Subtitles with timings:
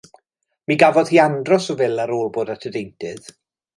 [0.69, 3.31] Mi gafodd hi andros o fil ar ôl ar bod at y deintydd.